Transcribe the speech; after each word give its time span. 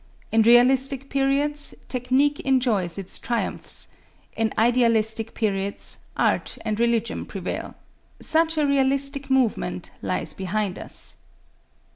In 0.31 0.41
realistic 0.41 1.11
periods, 1.11 1.75
technique 1.87 2.39
enjoys 2.39 2.97
its 2.97 3.19
triumphs; 3.19 3.89
in 4.35 4.51
idealistic 4.57 5.35
periods, 5.35 5.99
art 6.17 6.57
and 6.65 6.79
religion 6.79 7.23
prevail. 7.23 7.75
Such 8.19 8.57
a 8.57 8.65
realistic 8.65 9.29
movement 9.29 9.91
lies 10.01 10.33
behind 10.33 10.79
us. 10.79 11.17